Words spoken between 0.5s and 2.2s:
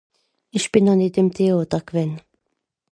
Ìch bìn noh nìt ìm Téater gwänn.